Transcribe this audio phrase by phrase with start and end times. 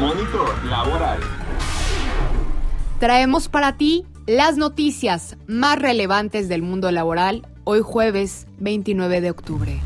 [0.00, 1.20] Monitor Laboral.
[3.00, 9.78] Traemos para ti las noticias más relevantes del mundo laboral hoy jueves 29 de octubre.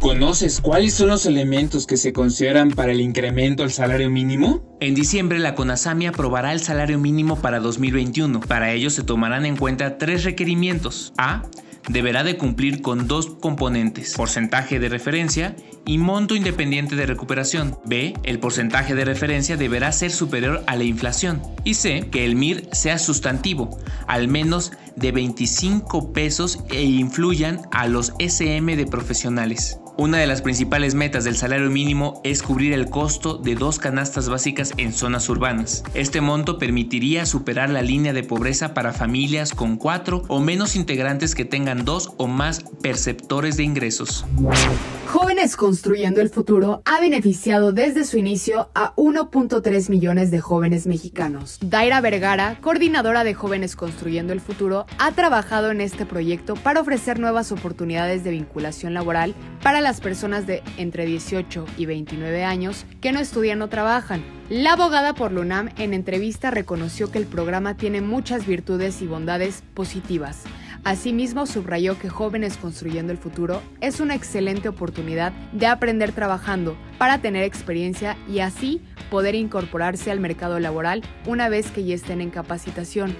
[0.00, 4.62] ¿Conoces cuáles son los elementos que se consideran para el incremento al salario mínimo?
[4.80, 8.40] En diciembre la CONASAMI aprobará el salario mínimo para 2021.
[8.40, 11.14] Para ello se tomarán en cuenta tres requerimientos.
[11.16, 11.42] A
[11.88, 17.78] deberá de cumplir con dos componentes, porcentaje de referencia y monto independiente de recuperación.
[17.84, 21.42] B, el porcentaje de referencia deberá ser superior a la inflación.
[21.64, 27.86] Y C, que el MIR sea sustantivo, al menos de 25 pesos e influyan a
[27.86, 29.78] los SM de profesionales.
[29.98, 34.28] Una de las principales metas del salario mínimo es cubrir el costo de dos canastas
[34.28, 35.84] básicas en zonas urbanas.
[35.94, 41.34] Este monto permitiría superar la línea de pobreza para familias con cuatro o menos integrantes
[41.34, 44.26] que tengan dos o más perceptores de ingresos.
[45.06, 51.58] Jóvenes Construyendo el Futuro ha beneficiado desde su inicio a 1.3 millones de jóvenes mexicanos.
[51.62, 57.18] Daira Vergara, coordinadora de Jóvenes Construyendo el Futuro, ha trabajado en este proyecto para ofrecer
[57.18, 63.12] nuevas oportunidades de vinculación laboral para las personas de entre 18 y 29 años que
[63.12, 64.22] no estudian o trabajan.
[64.48, 69.62] La abogada por LUNAM en entrevista reconoció que el programa tiene muchas virtudes y bondades
[69.74, 70.44] positivas
[70.86, 77.18] Asimismo, subrayó que Jóvenes Construyendo el Futuro es una excelente oportunidad de aprender trabajando para
[77.18, 82.30] tener experiencia y así poder incorporarse al mercado laboral una vez que ya estén en
[82.30, 83.16] capacitación.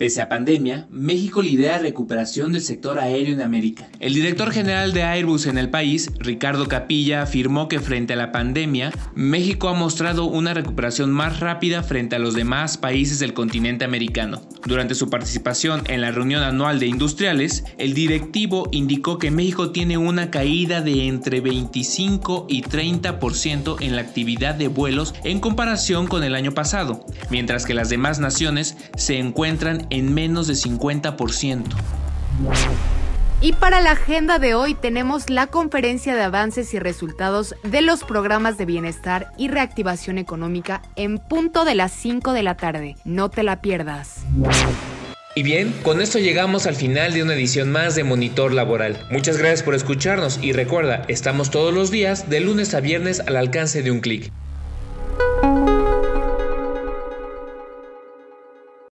[0.00, 3.90] Pese a pandemia, México lidera recuperación del sector aéreo en América.
[3.98, 8.32] El director general de Airbus en el país, Ricardo Capilla, afirmó que frente a la
[8.32, 13.84] pandemia, México ha mostrado una recuperación más rápida frente a los demás países del continente
[13.84, 14.40] americano.
[14.64, 19.98] Durante su participación en la reunión anual de industriales, el directivo indicó que México tiene
[19.98, 26.24] una caída de entre 25 y 30% en la actividad de vuelos en comparación con
[26.24, 31.64] el año pasado, mientras que las demás naciones se encuentran en menos de 50%.
[33.42, 38.04] Y para la agenda de hoy tenemos la conferencia de avances y resultados de los
[38.04, 42.96] programas de bienestar y reactivación económica en punto de las 5 de la tarde.
[43.04, 44.24] No te la pierdas.
[45.34, 48.98] Y bien, con esto llegamos al final de una edición más de Monitor Laboral.
[49.10, 53.36] Muchas gracias por escucharnos y recuerda, estamos todos los días de lunes a viernes al
[53.36, 54.30] alcance de un clic.